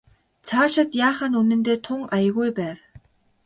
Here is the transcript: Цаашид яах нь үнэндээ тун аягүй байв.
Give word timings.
Цаашид 0.45 0.89
яах 1.07 1.19
нь 1.29 1.37
үнэндээ 1.41 1.77
тун 1.85 2.01
аягүй 2.15 2.49
байв. 2.59 2.77